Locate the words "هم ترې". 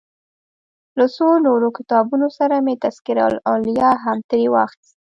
4.03-4.47